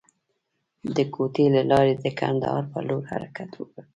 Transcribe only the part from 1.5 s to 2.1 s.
له لارې د